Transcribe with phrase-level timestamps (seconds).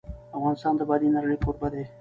[0.37, 1.83] افغانستان د بادي انرژي کوربه دی.